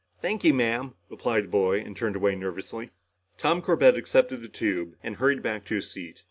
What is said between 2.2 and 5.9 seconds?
nervously. Tom Corbett accepted the tube and hurried back to